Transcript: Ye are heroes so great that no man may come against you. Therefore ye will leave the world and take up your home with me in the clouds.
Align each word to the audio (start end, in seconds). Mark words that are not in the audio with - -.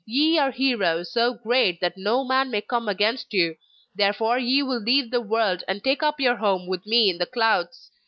Ye 0.07 0.39
are 0.39 0.49
heroes 0.49 1.11
so 1.13 1.35
great 1.35 1.79
that 1.79 1.95
no 1.95 2.23
man 2.23 2.49
may 2.49 2.61
come 2.61 2.89
against 2.89 3.35
you. 3.35 3.55
Therefore 3.93 4.39
ye 4.39 4.63
will 4.63 4.81
leave 4.81 5.11
the 5.11 5.21
world 5.21 5.63
and 5.67 5.83
take 5.83 6.01
up 6.01 6.19
your 6.19 6.37
home 6.37 6.65
with 6.65 6.87
me 6.87 7.11
in 7.11 7.19
the 7.19 7.27
clouds. 7.27 7.91